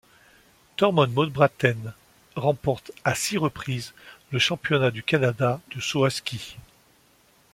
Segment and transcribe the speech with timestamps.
[0.77, 1.93] Tormod Mobraaten
[2.35, 3.93] remporte à six reprises
[4.31, 6.57] le championnat du Canada de saut à ski.